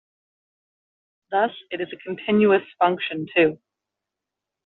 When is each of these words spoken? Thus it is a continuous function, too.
Thus 1.29 1.51
it 1.69 1.79
is 1.79 1.89
a 1.93 1.97
continuous 1.97 2.63
function, 2.79 3.27
too. 3.37 3.59